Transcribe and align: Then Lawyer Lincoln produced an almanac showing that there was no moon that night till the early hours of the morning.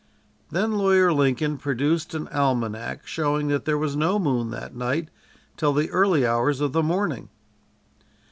Then 0.49 0.79
Lawyer 0.79 1.13
Lincoln 1.13 1.59
produced 1.59 2.15
an 2.15 2.27
almanac 2.29 3.05
showing 3.05 3.49
that 3.49 3.65
there 3.65 3.77
was 3.77 3.95
no 3.95 4.17
moon 4.17 4.49
that 4.49 4.75
night 4.75 5.09
till 5.57 5.73
the 5.73 5.91
early 5.91 6.25
hours 6.25 6.59
of 6.59 6.71
the 6.73 6.81
morning. 6.81 7.29